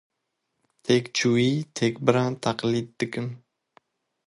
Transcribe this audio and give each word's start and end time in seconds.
Têkçûyî, 0.85 1.53
têkbiran 1.77 2.33
teqlîd 2.43 2.87
dikin. 2.99 3.27